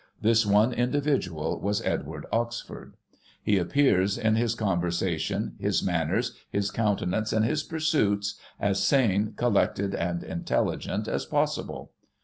This 0.19 0.47
one 0.47 0.73
individual 0.73 1.59
was 1.59 1.79
Edward 1.83 2.25
Oxford. 2.31 2.95
He 3.43 3.59
ap 3.59 3.69
pears 3.69 4.17
in 4.17 4.35
his 4.35 4.55
conversation, 4.55 5.53
his 5.59 5.83
manners, 5.83 6.35
his 6.49 6.71
countenance 6.71 7.31
and 7.31 7.45
his 7.45 7.61
pursuits, 7.61 8.33
as 8.59 8.81
sane, 8.83 9.33
collected, 9.33 9.93
and 9.93 10.23
intelligent 10.23 11.07
as 11.07 11.27
possible. 11.27 11.91